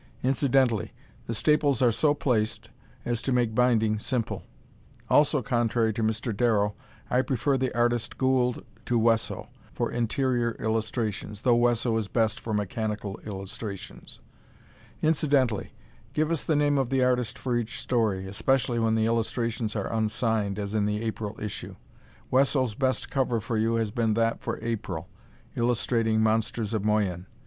Incidentally, 0.23 0.93
the 1.27 1.35
staples 1.35 1.79
are 1.79 1.91
so 1.91 2.15
placed 2.15 2.71
as 3.05 3.21
to 3.21 3.31
make 3.31 3.53
binding 3.53 3.99
simple. 3.99 4.41
Also 5.11 5.43
contrary 5.43 5.93
to 5.93 6.01
Mr. 6.01 6.35
Darrow, 6.35 6.73
I 7.11 7.21
prefer 7.21 7.55
the 7.55 7.71
artist 7.77 8.17
Gould, 8.17 8.65
to 8.87 8.97
Wesso, 8.97 9.49
for 9.71 9.91
interior 9.91 10.53
illustrations, 10.57 11.43
though 11.43 11.53
Wesso 11.55 11.95
is 11.97 12.07
best 12.07 12.39
for 12.39 12.51
mechanical 12.51 13.19
illustrations. 13.27 14.17
Incidentally, 15.03 15.71
give 16.13 16.31
us 16.31 16.43
the 16.45 16.55
name 16.55 16.79
of 16.79 16.89
the 16.89 17.03
artist 17.03 17.37
for 17.37 17.55
each 17.55 17.79
story, 17.79 18.25
especially 18.25 18.79
when 18.79 18.95
the 18.95 19.05
illustrations 19.05 19.75
are 19.75 19.93
unsigned, 19.93 20.57
as 20.57 20.73
in 20.73 20.87
the 20.87 21.03
April 21.03 21.37
issue. 21.39 21.75
Wesso's 22.31 22.73
best 22.73 23.11
cover 23.11 23.39
for 23.39 23.55
you 23.55 23.75
has 23.75 23.91
been 23.91 24.15
that 24.15 24.41
for 24.41 24.57
April, 24.63 25.09
illustrating 25.55 26.21
"Monsters 26.21 26.73
of 26.73 26.83
Moyen." 26.83 27.27